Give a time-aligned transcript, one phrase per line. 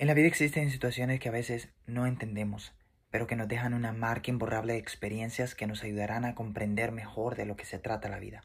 [0.00, 2.72] En la vida existen situaciones que a veces no entendemos,
[3.10, 7.34] pero que nos dejan una marca imborrable de experiencias que nos ayudarán a comprender mejor
[7.34, 8.44] de lo que se trata la vida.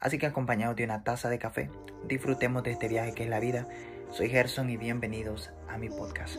[0.00, 1.70] Así que acompañados de una taza de café,
[2.08, 3.68] disfrutemos de este viaje que es la vida.
[4.10, 6.36] Soy Gerson y bienvenidos a mi podcast.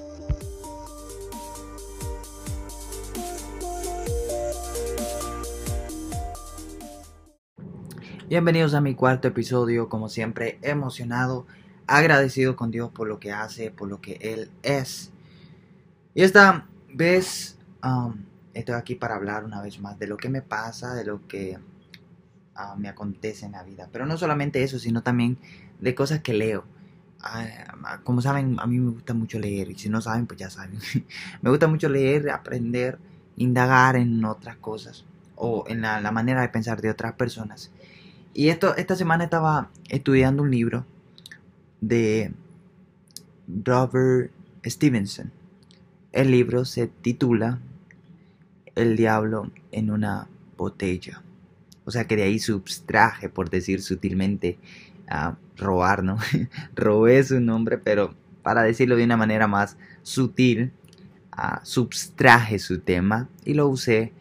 [8.27, 11.47] Bienvenidos a mi cuarto episodio, como siempre, emocionado
[11.89, 15.11] agradecido con Dios por lo que hace, por lo que Él es.
[16.13, 18.13] Y esta vez um,
[18.53, 21.57] estoy aquí para hablar una vez más de lo que me pasa, de lo que
[22.55, 23.89] uh, me acontece en la vida.
[23.91, 25.39] Pero no solamente eso, sino también
[25.79, 26.63] de cosas que leo.
[27.21, 29.71] Ah, como saben, a mí me gusta mucho leer.
[29.71, 30.77] Y si no saben, pues ya saben.
[31.41, 32.99] me gusta mucho leer, aprender,
[33.35, 35.05] indagar en otras cosas.
[35.35, 37.71] O en la, la manera de pensar de otras personas.
[38.35, 40.85] Y esto, esta semana estaba estudiando un libro
[41.81, 42.33] de
[43.47, 44.31] Robert
[44.65, 45.31] Stevenson.
[46.11, 47.59] El libro se titula
[48.75, 50.27] El diablo en una
[50.57, 51.21] botella.
[51.85, 54.59] O sea que de ahí substraje, por decir sutilmente,
[55.07, 56.17] a robar, ¿no?
[56.75, 60.71] Robé su nombre, pero para decirlo de una manera más sutil,
[61.63, 64.13] substraje su tema y lo usé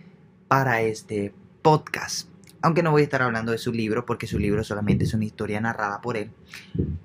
[0.47, 2.29] para este podcast.
[2.61, 5.25] Aunque no voy a estar hablando de su libro porque su libro solamente es una
[5.25, 6.31] historia narrada por él.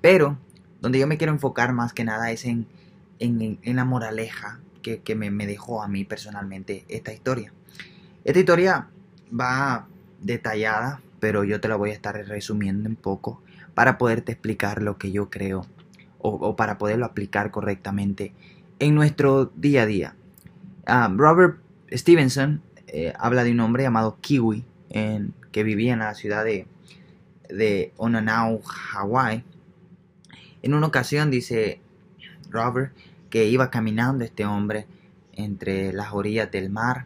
[0.00, 0.38] Pero
[0.84, 2.66] donde yo me quiero enfocar más que nada es en,
[3.18, 7.54] en, la moraleja que, que me, dejó a mí personalmente esta historia.
[8.22, 8.88] Esta historia
[9.32, 9.86] va
[10.20, 13.40] detallada, pero yo te la voy a estar resumiendo un poco
[13.72, 15.64] para poderte explicar lo que yo creo
[16.18, 18.34] o, para poderlo aplicar correctamente
[18.78, 20.16] en nuestro día a día.
[20.84, 21.60] Ah, Robert
[21.92, 24.66] Stevenson eh, habla de un hombre llamado Kiwi
[25.50, 26.66] que vivía en la ciudad de,
[27.48, 29.44] de Onanau, Hawái.
[30.64, 31.82] En una ocasión dice
[32.48, 32.94] Robert
[33.28, 34.86] que iba caminando este hombre
[35.34, 37.04] entre las orillas del mar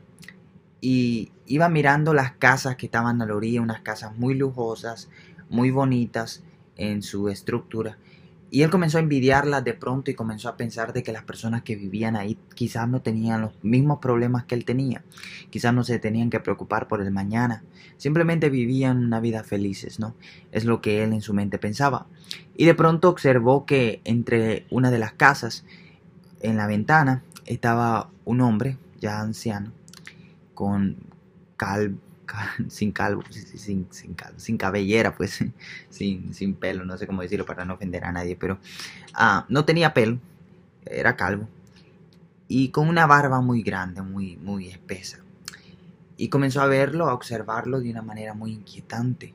[0.80, 5.08] y iba mirando las casas que estaban a la orilla, unas casas muy lujosas,
[5.50, 6.44] muy bonitas
[6.76, 7.98] en su estructura.
[8.50, 11.62] Y él comenzó a envidiarlas de pronto y comenzó a pensar de que las personas
[11.62, 15.04] que vivían ahí quizás no tenían los mismos problemas que él tenía.
[15.50, 17.62] Quizás no se tenían que preocupar por el mañana.
[17.98, 20.14] Simplemente vivían una vida felices, ¿no?
[20.50, 22.06] Es lo que él en su mente pensaba.
[22.56, 25.64] Y de pronto observó que entre una de las casas,
[26.40, 29.72] en la ventana, estaba un hombre ya anciano,
[30.54, 30.96] con
[31.56, 31.98] cal
[32.68, 35.44] sin calvo, sin, sin, sin cabellera, pues,
[35.90, 38.58] sin, sin pelo, no sé cómo decirlo para no ofender a nadie, pero
[39.14, 40.18] ah, no tenía pelo,
[40.86, 41.48] era calvo,
[42.48, 45.18] y con una barba muy grande, muy, muy espesa.
[46.16, 49.34] Y comenzó a verlo, a observarlo de una manera muy inquietante.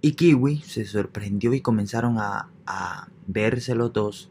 [0.00, 4.30] Y Kiwi se sorprendió y comenzaron a, a verse los dos.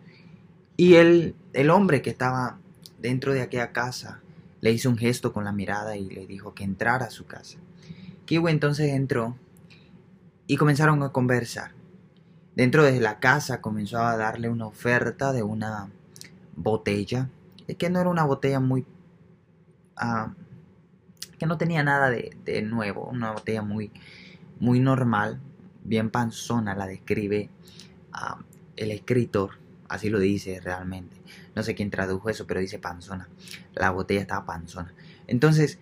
[0.76, 2.58] Y el, el hombre que estaba
[3.00, 4.22] dentro de aquella casa
[4.62, 7.60] le hizo un gesto con la mirada y le dijo que entrara a su casa.
[8.26, 9.36] Kiwi entonces entró
[10.48, 11.72] y comenzaron a conversar.
[12.56, 15.90] Dentro de la casa comenzó a darle una oferta de una
[16.56, 17.30] botella,
[17.78, 18.86] que no era una botella muy...
[19.96, 20.34] Ah,
[21.38, 23.92] que no tenía nada de, nuevo, una botella muy,
[24.60, 25.40] muy normal,
[25.84, 27.50] bien panzona, la describe
[28.12, 28.40] ah,
[28.76, 29.52] el escritor,
[29.88, 31.16] así lo dice realmente.
[31.58, 33.30] No sé quién tradujo eso, pero dice panzona.
[33.74, 34.94] La botella estaba panzona.
[35.26, 35.80] Entonces,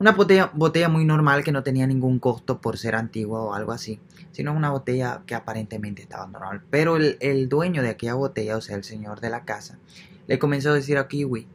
[0.00, 3.70] una botella, botella muy normal que no tenía ningún costo por ser antigua o algo
[3.70, 4.00] así,
[4.32, 6.64] sino una botella que aparentemente estaba normal.
[6.70, 9.78] Pero el, dueño de aquella botella, o sea, el señor de la casa,
[10.26, 11.46] le comenzó a decir a Kiwi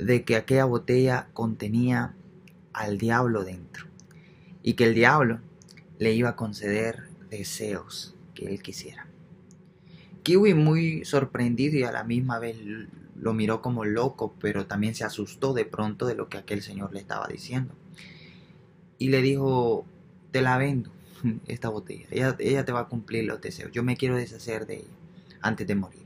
[0.00, 2.12] de que aquella botella contenía
[2.72, 3.86] al diablo dentro
[4.64, 5.38] y que el diablo
[6.00, 9.05] le iba a conceder deseos que él quisiera.
[10.26, 12.56] Kiwi muy sorprendido y a la misma vez
[13.14, 16.92] lo miró como loco, pero también se asustó de pronto de lo que aquel señor
[16.92, 17.72] le estaba diciendo
[18.98, 19.86] y le dijo,
[20.32, 20.90] te la vendo
[21.46, 22.08] esta botella,
[22.40, 24.94] ella, te va a cumplir los deseos, yo me quiero deshacer de ella
[25.42, 26.02] antes de morir.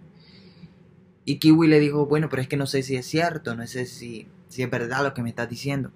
[1.24, 3.86] Y Kiwi le dijo, bueno, pero es que no sé si es cierto, no sé
[3.86, 5.92] si, si es verdad lo que me estás diciendo.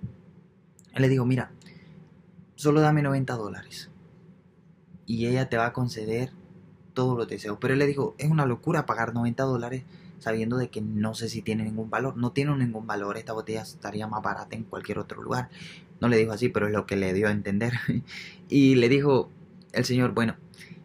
[0.94, 1.50] Él le dijo, mira,
[2.54, 3.90] solo dame 90 dólares
[5.04, 6.30] y ella te va a conceder
[6.94, 7.58] todos los deseos.
[7.60, 9.82] Pero él le dijo, es una locura pagar 90 dólares
[10.18, 12.16] sabiendo de que no sé si tiene ningún valor.
[12.16, 15.50] No tiene ningún valor, esta botella estaría más barata en cualquier otro lugar.
[16.00, 17.74] No le dijo así, pero es lo que le dio a entender.
[18.48, 19.28] y le dijo
[19.72, 20.36] el señor, bueno,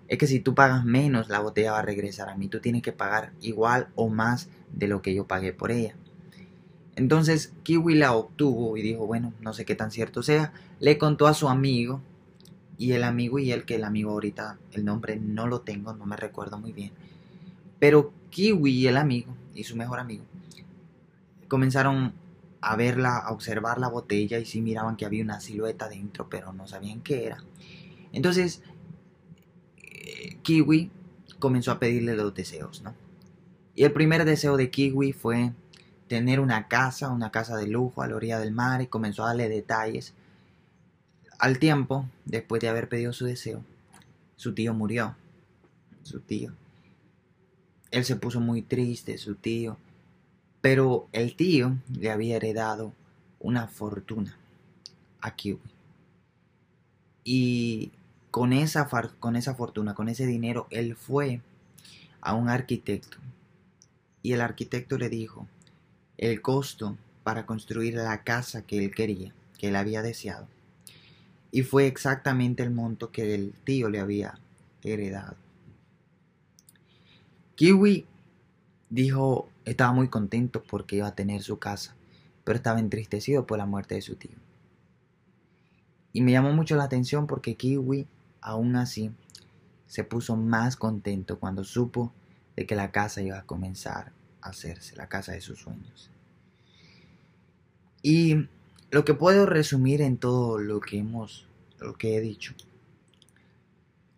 [0.10, 2.48] es que si tú pagas menos, la botella va a regresar a mí.
[2.48, 5.96] Tú tienes que pagar igual o más de lo que yo pagué por ella.
[6.96, 10.52] Entonces Kiwi la obtuvo y dijo, bueno, no sé qué tan cierto sea.
[10.80, 12.02] Le contó a su amigo
[12.80, 16.08] y el amigo y él, que el amigo ahorita, el nombre no lo tengo, no
[16.08, 16.92] me recuerdo muy bien.
[17.78, 20.24] Pero Kiwi y el amigo y su mejor amigo
[21.50, 22.14] comenzaron
[22.62, 26.54] a verla, a observar la botella y sí miraban que había una silueta dentro, pero
[26.54, 27.44] no sabían qué era.
[28.14, 28.62] Entonces,
[29.78, 30.90] eh, Kiwi
[31.40, 32.94] comenzó a pedirle los deseos, ¿no?
[33.76, 35.54] Y el primer deseo de Kiwi fue
[36.08, 39.28] tener una casa, una casa de lujo a la orilla del mar y comenzó a
[39.28, 40.14] darle detalles.
[41.40, 43.64] Al tiempo, después de haber pedido su deseo,
[44.36, 45.16] su tío murió.
[46.04, 46.52] Su tío.
[47.92, 49.78] Él se puso muy triste, su tío.
[50.60, 52.94] Pero el tío le había heredado
[53.40, 54.38] una fortuna
[55.22, 55.62] a Kiwi.
[57.24, 57.94] Y
[58.32, 58.90] con esa,
[59.20, 61.40] con esa fortuna, con ese dinero, él fue
[62.20, 63.18] a un arquitecto.
[64.22, 65.48] Y el arquitecto le dijo,
[66.18, 70.46] el costo para construir la casa que él quería, que él había deseado.
[71.52, 74.40] Y fue exactamente el monto que el tío le había
[74.84, 75.36] heredado.
[77.56, 78.06] Kiwi
[78.90, 81.96] dijo, estaba muy contento porque iba a tener su casa,
[82.44, 84.38] pero estaba entristecido por la muerte de su tío.
[86.14, 88.08] Y me llamó mucho la atención porque Kiwi,
[88.42, 89.12] aún así,
[89.88, 92.14] se puso más contento cuando supo
[92.56, 94.12] de que la casa iba a comenzar
[94.42, 96.10] hacerse, la casa de sus sueños.
[98.02, 98.48] Y
[98.92, 101.48] lo que puedo resumir en todo lo que hemos,
[101.80, 102.54] lo que he dicho,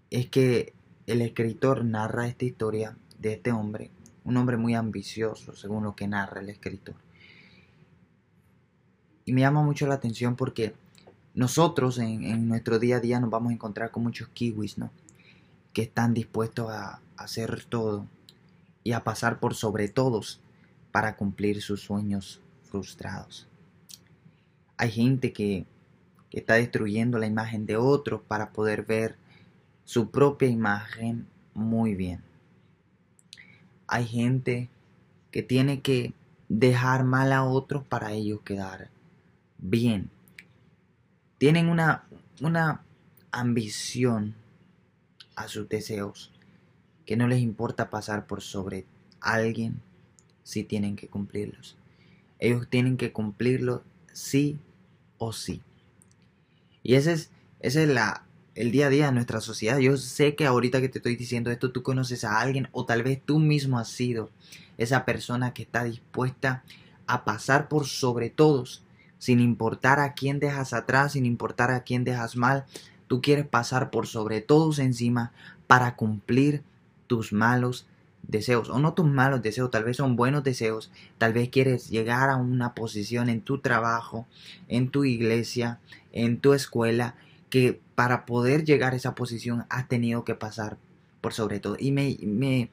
[0.09, 0.73] es que
[1.07, 3.91] el escritor narra esta historia de este hombre,
[4.23, 6.95] un hombre muy ambicioso, según lo que narra el escritor.
[9.25, 10.73] Y me llama mucho la atención porque
[11.33, 14.91] nosotros en, nuestro día a día nos vamos a encontrar con muchos kiwis, ¿no?
[15.73, 18.07] Que están dispuestos a hacer todo
[18.83, 20.41] y a pasar por sobre todos
[20.91, 23.50] para cumplir sus sueños frustrados.
[24.81, 25.67] Hay gente que,
[26.31, 29.15] está destruyendo la imagen de otros para poder ver
[29.83, 32.23] su propia imagen muy bien.
[33.85, 34.69] Hay gente
[35.29, 36.15] que tiene que
[36.49, 38.89] dejar mal a otros para ellos quedar
[39.59, 40.09] bien.
[41.37, 42.07] Tienen una,
[42.41, 42.81] una
[43.29, 44.33] ambición
[45.35, 46.31] a sus deseos
[47.05, 48.87] que no les importa pasar por sobre
[49.19, 49.79] alguien
[50.41, 51.77] si tienen que cumplirlos.
[52.39, 54.59] Ellos tienen que cumplirlo sí
[55.21, 55.61] o sí.
[56.81, 57.29] Y ese es,
[57.59, 58.25] ese es la,
[58.55, 59.77] el día a día de nuestra sociedad.
[59.77, 63.03] Yo sé que ahorita que te estoy diciendo esto, tú conoces a alguien o tal
[63.03, 64.31] vez tú mismo has sido
[64.79, 66.63] esa persona que está dispuesta
[67.05, 68.83] a pasar por sobre todos,
[69.19, 72.65] sin importar a quién dejas atrás, sin importar a quién dejas mal.
[73.05, 75.33] Tú quieres pasar por sobre todos encima
[75.67, 76.63] para cumplir
[77.05, 77.85] tus malos
[78.23, 82.29] deseos, o no tus malos deseos, tal vez son buenos deseos, tal vez quieres llegar
[82.29, 84.27] a una posición en tu trabajo,
[84.67, 85.79] en tu iglesia,
[86.11, 87.15] en tu escuela,
[87.49, 90.77] que para poder llegar a esa posición has tenido que pasar
[91.19, 91.75] por sobre todo.
[91.79, 92.69] Y me, me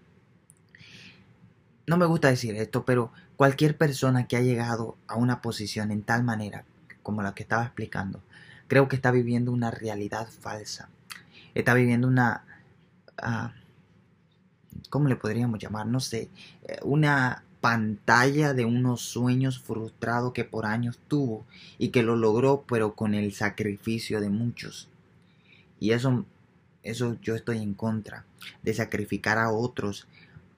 [1.88, 6.02] no me gusta decir esto, pero cualquier persona que ha llegado a una posición en
[6.02, 6.64] tal manera
[7.02, 8.22] como la que estaba explicando,
[8.66, 10.90] creo que está viviendo una realidad falsa.
[11.54, 12.44] Está viviendo una...
[13.16, 13.54] Ah,
[14.90, 15.86] ¿cómo le podríamos llamar?
[15.86, 16.28] No sé,
[16.64, 21.44] eh, una pantalla de unos sueños frustrados que por años tuvo
[21.76, 24.88] y que lo logró pero con el sacrificio de muchos.
[25.80, 26.24] Y eso,
[26.82, 28.24] eso yo estoy en contra
[28.62, 30.06] de sacrificar a otros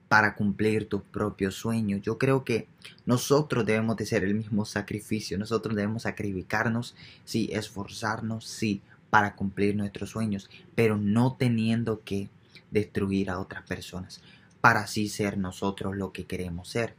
[0.07, 2.01] para cumplir tus propios sueños.
[2.01, 2.67] Yo creo que
[3.05, 9.75] nosotros debemos de ser el mismo sacrificio, nosotros debemos sacrificarnos, sí, esforzarnos, sí, para cumplir
[9.75, 12.29] nuestros sueños, pero no teniendo que
[12.71, 14.21] destruir a otras personas
[14.61, 16.95] para así ser nosotros lo que queremos ser.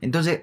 [0.00, 0.42] Entonces,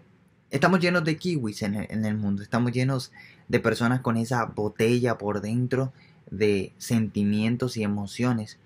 [0.52, 3.12] estamos llenos de kiwis en el, mundo, estamos llenos
[3.48, 5.92] de personas con esa botella por dentro
[6.32, 8.58] de sentimientos y emociones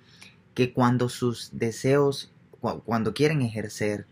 [0.53, 4.05] que cuando sus deseos, cuando quieren ejercer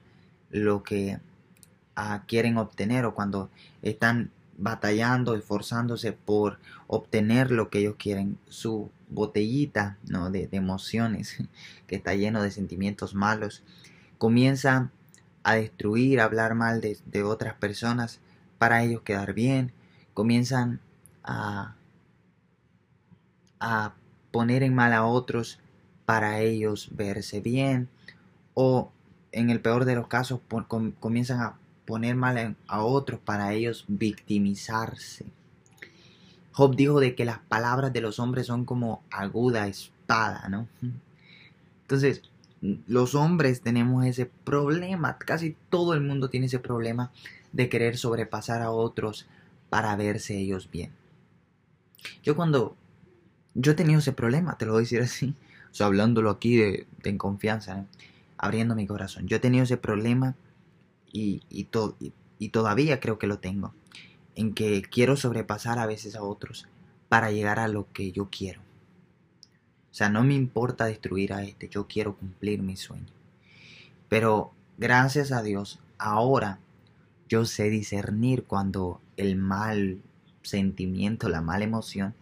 [0.50, 1.20] lo que
[1.96, 3.50] ah, quieren obtener o cuando
[3.82, 10.32] están batallando, esforzándose por obtener lo que ellos quieren, su botellita ¿no?
[10.32, 11.38] de, emociones
[11.88, 13.64] que está lleno de sentimientos malos,
[14.18, 14.92] comienza
[15.44, 18.20] a destruir, a hablar mal de, otras personas
[18.58, 19.72] para ellos quedar bien,
[20.14, 20.80] comienzan
[21.24, 21.76] a,
[23.60, 23.94] a
[24.32, 25.60] poner en mal a otros
[26.06, 27.90] para ellos verse bien
[28.54, 28.92] o
[29.32, 30.42] en el peor de los casos
[31.00, 35.26] comienzan a poner mal a otros para ellos victimizarse.
[36.54, 40.68] Job dijo de que las palabras de los hombres son como aguda espada, ¿no?
[41.84, 42.24] Entonces,
[42.88, 47.12] los hombres tenemos ese problema, casi todo el mundo tiene ese problema
[47.52, 49.28] de querer sobrepasar a otros
[49.70, 50.92] para verse ellos bien.
[52.24, 52.76] Yo cuando
[53.54, 55.36] yo he tenido ese problema, te lo voy a decir así,
[55.72, 57.86] o sea, hablándolo aquí de, en confianza,
[58.38, 59.28] abriendo mi corazón.
[59.28, 60.36] Yo he tenido ese problema
[61.12, 61.68] y, y,
[62.40, 63.74] y todavía creo que lo tengo,
[64.36, 66.68] en que quiero sobrepasar a veces a otros
[67.10, 68.62] para llegar a lo que yo quiero.
[69.92, 73.14] O sea, no me importa destruir a este, yo quiero cumplir mi sueño.
[74.08, 76.60] Pero gracias a Dios, ahora
[77.28, 80.02] yo sé discernir cuando el mal
[80.42, 82.14] sentimiento, la mala emoción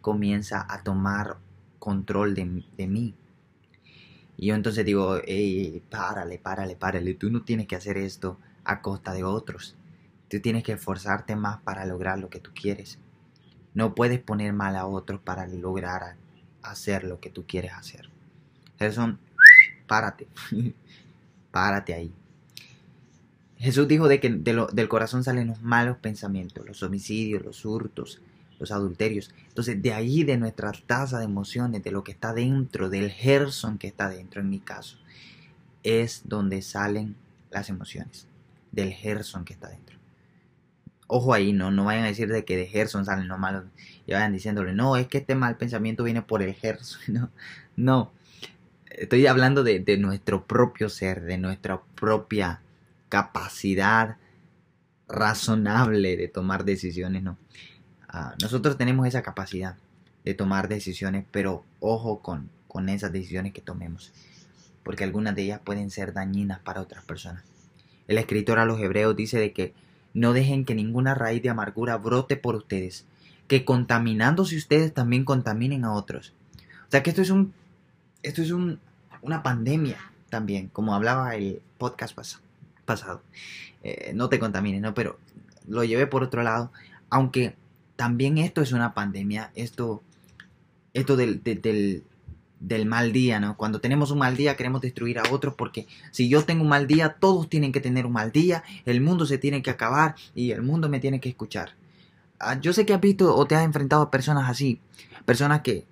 [0.00, 1.38] comienza a tomar
[1.78, 3.14] control de, mí.
[4.36, 8.80] Y yo entonces digo, hey, párale, párale, párale, tú no tienes que hacer esto a
[8.80, 9.76] costa de otros.
[10.34, 12.98] Tú tienes que esforzarte más para lograr lo que tú quieres.
[13.72, 16.16] No puedes poner mal a otros para lograr
[16.60, 18.10] hacer lo que tú quieres hacer.
[18.76, 19.20] Gerson,
[19.86, 20.26] párate,
[21.52, 22.12] párate ahí.
[23.58, 28.20] Jesús dijo de que del corazón salen los malos pensamientos, los homicidios, los hurtos,
[28.58, 29.32] los adulterios.
[29.46, 33.78] Entonces, de ahí, de nuestra taza de emociones, de lo que está dentro, del Gerson
[33.78, 34.98] que está dentro, en mi caso,
[35.84, 37.14] es donde salen
[37.52, 38.26] las emociones,
[38.72, 39.93] del Gerson que está dentro.
[41.16, 43.62] Ojo ahí, no, no vayan a decir de que de Gerson salen los malos
[44.04, 47.30] y vayan diciéndole, no, es que este mal pensamiento viene por el Gerson.
[47.76, 48.10] No.
[48.86, 52.62] Estoy hablando de, de nuestro propio ser, de nuestra propia
[53.08, 54.16] capacidad
[55.06, 57.38] razonable de tomar decisiones, ¿no?
[58.08, 59.76] Ah, nosotros tenemos esa capacidad
[60.24, 64.12] de tomar decisiones, pero ojo con, con esas decisiones que tomemos,
[64.82, 67.44] porque algunas de ellas pueden ser dañinas para otras personas.
[68.08, 69.74] El escritor a los hebreos dice de que
[70.14, 73.04] no dejen que ninguna raíz de amargura brote por ustedes,
[73.48, 76.32] que contaminándose ustedes también contaminen a otros.
[76.88, 77.52] O sea que esto es un
[78.24, 78.80] esto es un,
[79.22, 79.98] una pandemia
[80.30, 82.18] también, como hablaba el podcast
[82.84, 83.22] pasado.
[83.82, 84.94] Eh, no te contamines, ¿no?
[84.94, 85.18] Pero
[85.68, 86.72] lo llevé por otro lado,
[87.10, 87.54] aunque
[87.96, 90.02] también esto es una pandemia, esto,
[90.94, 92.02] esto del, del,
[92.86, 93.56] mal día, ¿no?
[93.56, 96.86] Cuando tenemos un mal día queremos destruir a otros porque si yo tengo un mal
[96.86, 100.50] día, todos tienen que tener un mal día, el mundo se tiene que acabar y
[100.50, 101.74] el mundo me tiene que escuchar.
[102.38, 104.80] Ah, yo sé que has visto o te has enfrentado a personas así,
[105.24, 105.86] personas que,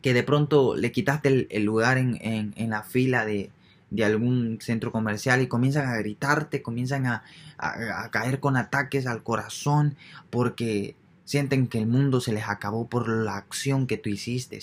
[0.00, 3.50] que de pronto le quitaste el, lugar en, en, la fila de,
[3.90, 7.22] de algún centro comercial y comienzan a gritarte, comienzan a,
[7.58, 9.96] a, caer con ataques al corazón
[10.30, 14.60] porque sienten que el mundo se les acabó por la acción que tú hiciste.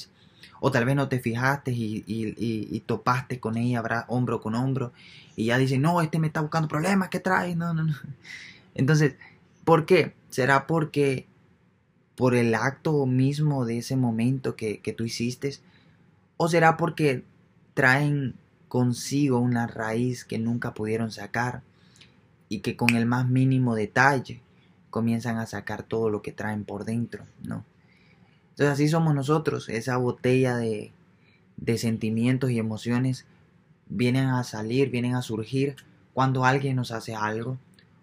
[0.59, 4.91] O tal vez no te fijaste y, topaste con ella hombro con hombro
[5.35, 7.55] y ya dicen, no, este me está buscando problemas, ¿qué trae?
[7.55, 7.93] No, no, no.
[8.75, 9.15] Entonces,
[9.63, 10.15] ¿por qué?
[10.29, 11.27] ¿Será porque
[12.15, 15.55] por el acto mismo de ese momento que, que tú hiciste?
[16.35, 17.23] ¿O será porque
[17.73, 18.35] traen
[18.67, 21.63] consigo una raíz que nunca pudieron sacar
[22.49, 24.41] y que con el más mínimo detalle
[24.89, 27.65] comienzan a sacar todo lo que traen por dentro, ¿no?
[28.51, 30.91] Entonces así somos nosotros, esa botella de,
[31.57, 33.25] de sentimientos y emociones
[33.87, 35.75] vienen a salir, vienen a surgir
[36.13, 37.57] cuando alguien nos hace algo,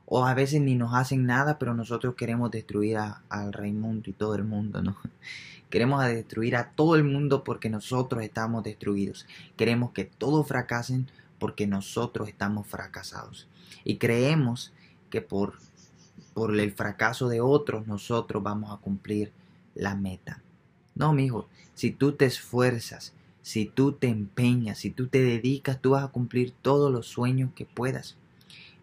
[0.06, 4.36] o a veces ni nos hacen nada, pero nosotros queremos destruir al Raimundo y todo
[4.36, 4.96] el mundo, ¿no?
[5.70, 9.26] Queremos destruir a todo el mundo porque nosotros estamos destruidos.
[9.56, 11.08] Queremos que todos fracasen
[11.40, 13.48] porque nosotros estamos fracasados.
[13.82, 14.72] Y creemos
[15.10, 15.54] que por
[16.36, 19.32] por el fracaso de otros nosotros vamos a cumplir
[19.74, 20.42] la meta.
[20.94, 25.80] No, mi hijo, si tú te esfuerzas, si tú te empeñas, si tú te dedicas,
[25.80, 28.18] tú vas a cumplir todos los sueños que puedas.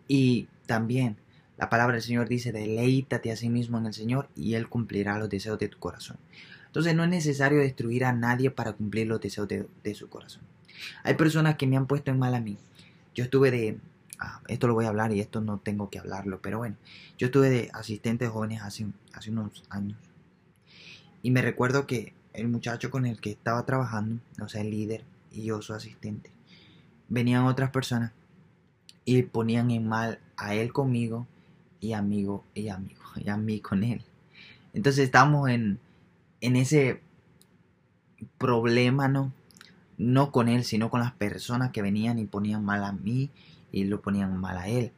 [0.08, 1.18] Y también
[1.56, 5.20] la palabra del Señor dice, deleítate a sí mismo en el Señor y Él cumplirá
[5.20, 6.18] los deseos de tu corazón.
[6.66, 10.42] Entonces no es necesario destruir a nadie para cumplir los deseos de, de su corazón.
[11.04, 12.58] Hay personas que me han puesto en mal a mí.
[13.14, 13.78] Yo estuve de,
[14.26, 16.78] Ah, esto lo voy a hablar y esto no tengo que hablarlo, pero bueno,
[17.18, 19.98] yo estuve de asistente jóvenes hace, hace unos años
[21.22, 25.04] y me recuerdo que el muchacho con el que estaba trabajando, o sea, el líder
[25.30, 26.32] y yo su asistente,
[27.10, 28.14] venían otras personas
[29.04, 31.28] y ponían en mal a él conmigo
[31.82, 34.06] y amigo y amigo y a mí con él.
[34.74, 35.80] Entonces estamos en,
[36.40, 37.02] en ese
[38.38, 39.34] problema, ¿no?
[39.98, 43.30] No con él, sino con las personas que venían y ponían mal a mí
[43.74, 44.94] y lo ponían mal a él.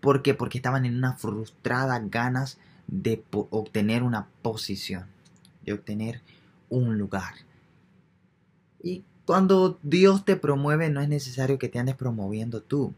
[0.00, 0.34] ¿Por qué?
[0.34, 5.06] Porque estaban en una frustrada ganas de obtener una posición,
[5.64, 6.22] de obtener
[6.68, 7.34] un lugar.
[8.82, 12.92] Y cuando Dios te promueve no es necesario que te andes promoviendo tú.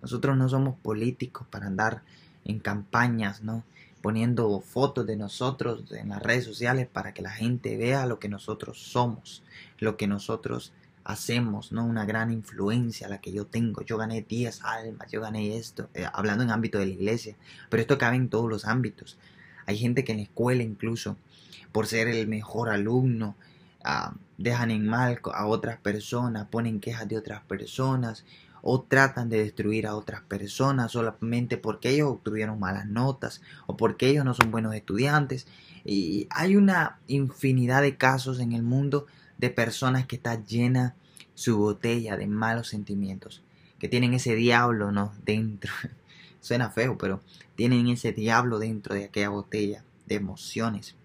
[0.00, 2.02] Nosotros no somos políticos para andar
[2.44, 3.62] en campañas, ¿no?
[4.00, 8.28] Poniendo fotos de nosotros en las redes sociales para que la gente vea lo que
[8.28, 9.44] nosotros somos,
[9.78, 10.72] lo que nosotros
[11.04, 11.84] hacemos, ¿no?
[11.84, 13.82] Una gran influencia la que yo tengo.
[13.82, 17.36] Yo gané 10 almas, yo gané esto, eh, hablando en ámbito de la iglesia,
[17.68, 19.18] pero esto cabe en todos los ámbitos.
[19.66, 21.16] Hay gente que en la escuela incluso,
[21.72, 23.36] por ser el mejor alumno,
[23.84, 28.24] ah, dejan en mal a otras personas, ponen quejas de otras personas,
[28.62, 34.08] o tratan de destruir a otras personas solamente porque ellos obtuvieron malas notas o porque
[34.08, 35.46] ellos no son buenos estudiantes.
[35.84, 39.06] Y hay una infinidad de casos en el mundo
[39.38, 40.94] de personas que está llena
[41.34, 43.42] su botella de malos sentimientos,
[43.78, 45.12] que tienen ese diablo ¿no?
[45.24, 45.72] dentro.
[46.40, 47.20] Suena feo, pero
[47.54, 50.96] tienen ese diablo dentro de aquella botella de emociones.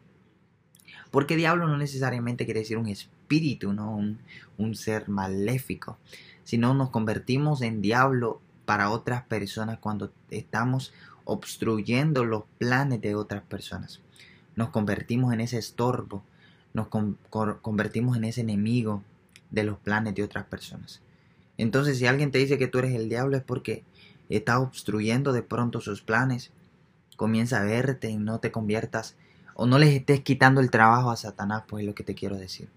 [1.12, 3.96] Porque diablo no necesariamente quiere decir un espíritu, ¿no?
[3.96, 4.20] Un,
[4.58, 5.98] un ser maléfico,
[6.44, 10.94] sino nos convertimos en diablo para otras personas cuando estamos
[11.24, 14.02] obstruyendo los planes de otras personas.
[14.56, 16.24] Nos convertimos en ese estorbo,
[16.78, 16.88] nos
[17.62, 19.04] convertimos en ese enemigo
[19.50, 21.02] de los planes de otras personas.
[21.58, 23.84] Entonces, si alguien te dice que tú eres el diablo es porque
[24.30, 26.52] está obstruyendo de pronto sus planes.
[27.16, 29.16] Comienza a verte y no te conviertas
[29.56, 32.38] o no les estés quitando el trabajo a Satanás, pues es lo que te quiero
[32.38, 32.70] decir.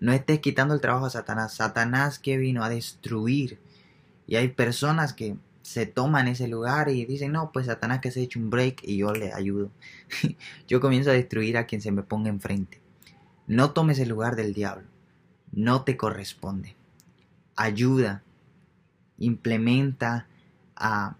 [0.00, 1.54] No estés quitando el trabajo a Satanás.
[1.54, 3.58] Satanás que vino a destruir.
[4.26, 8.20] Y hay personas que se toman ese lugar y dicen, no, pues Satanás que se
[8.20, 9.70] eche un break y yo le ayudo.
[10.68, 12.85] yo comienzo a destruir a quien se me ponga enfrente.
[13.46, 14.86] No tomes el lugar del diablo.
[15.52, 16.74] No te corresponde.
[17.54, 18.22] Ayuda.
[19.18, 20.26] Implementa
[20.74, 21.16] a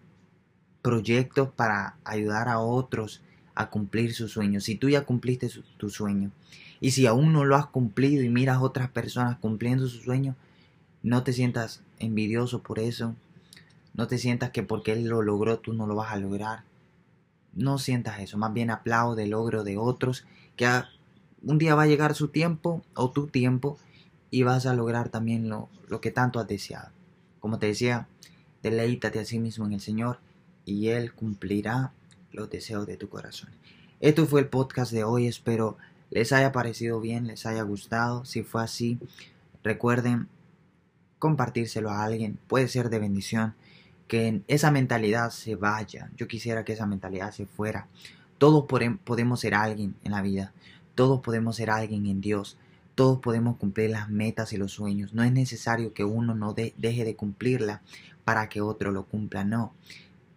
[0.82, 3.22] proyectos para ayudar a otros
[3.54, 4.64] a cumplir sus sueños.
[4.64, 6.30] Si tú ya cumpliste tu sueño
[6.78, 10.36] y si aún no lo has cumplido y miras a otras personas cumpliendo su sueño,
[11.02, 13.14] no te sientas envidioso por eso.
[13.94, 16.64] No te sientas que porque él lo logró tú no lo vas a lograr.
[17.54, 20.66] No sientas eso, más bien aplaude el logro de otros, que
[21.42, 23.78] un día va a llegar su tiempo o tu tiempo
[24.30, 26.90] y vas a lograr también lo, lo que tanto has deseado.
[27.40, 28.08] Como te decía,
[28.62, 30.18] deleítate a sí mismo en el Señor
[30.64, 31.92] y Él cumplirá
[32.32, 33.50] los deseos de tu corazón.
[34.00, 35.76] Esto fue el podcast de hoy, espero
[36.10, 38.24] les haya parecido bien, les haya gustado.
[38.24, 38.98] Si fue así,
[39.62, 40.28] recuerden
[41.18, 43.54] compartírselo a alguien, puede ser de bendición,
[44.06, 46.10] que esa mentalidad se vaya.
[46.16, 47.88] Yo quisiera que esa mentalidad se fuera.
[48.38, 48.66] Todos
[49.04, 50.52] podemos ser alguien en la vida,
[50.96, 52.56] todos podemos ser alguien en Dios,
[52.96, 55.12] todos podemos cumplir las metas y los sueños.
[55.12, 57.82] No es necesario que uno no deje de cumplirla
[58.24, 59.74] para que otro lo cumpla, no.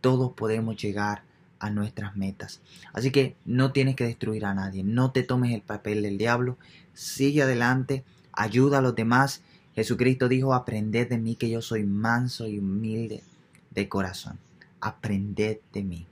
[0.02, 1.24] Todos podemos llegar
[1.60, 2.62] a nuestras metas.
[2.94, 6.58] Así que no tienes que destruir a nadie, no te tomes el papel del diablo,
[6.94, 9.42] sigue adelante, ayuda a los demás.
[9.76, 13.24] Jesucristo dijo, aprended de mí que yo soy manso y humilde
[13.72, 14.38] de corazón.
[14.82, 16.06] Aprended de mí.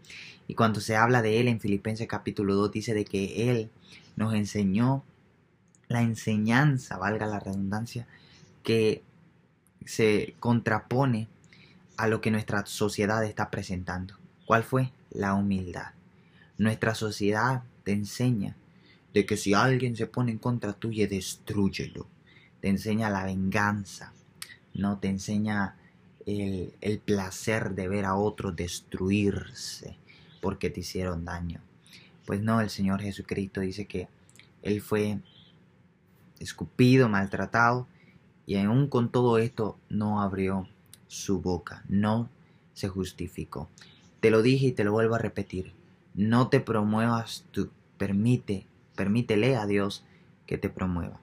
[0.48, 3.70] Y cuando se habla de él en Filipenses capítulo 2 dice de que él
[4.18, 5.06] nos enseñó
[5.88, 8.06] la enseñanza, valga la redundancia,
[8.64, 9.02] que
[9.86, 11.30] se contrapone
[11.96, 14.16] a lo que nuestra sociedad está presentando.
[14.46, 14.92] ¿Cuál fue?
[15.12, 15.92] la humildad.
[16.58, 18.56] Nuestra sociedad te enseña
[19.14, 22.08] de que si alguien se pone en contra tuya, destruyelo.
[22.62, 24.14] Te enseña la venganza,
[24.74, 25.76] no te enseña
[26.26, 29.98] el, placer de ver a otros destruirse
[30.42, 31.62] porque te hicieron daño.
[32.28, 34.10] Pues no, el Señor Jesucristo dice que
[34.62, 35.22] Él fue
[36.40, 37.88] escupido, maltratado,
[38.46, 40.68] y aún con todo esto no abrió
[41.08, 42.30] su boca, no
[42.74, 43.70] se justificó.
[44.20, 45.72] Te lo dije y te lo vuelvo a repetir.
[46.16, 47.72] No te promuevas tú.
[47.98, 50.04] Permite, permítele a Dios
[50.46, 51.22] que te promueva.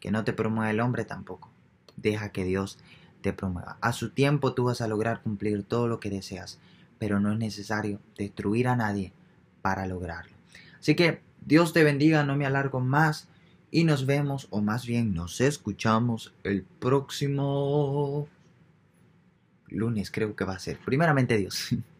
[0.00, 1.50] Que no te promueva el hombre tampoco.
[1.96, 2.78] Deja que Dios
[3.22, 3.76] te promueva.
[3.80, 6.60] A su tiempo tú vas a lograr cumplir todo lo que deseas,
[7.00, 9.12] pero no es necesario destruir a nadie
[9.62, 10.32] para lograrlo.
[10.78, 13.28] Así que Dios te bendiga, no me alargo más
[13.70, 18.28] y nos vemos, o más bien nos escuchamos el próximo
[19.68, 20.78] lunes, creo que va a ser.
[20.78, 21.68] Primeramente Dios.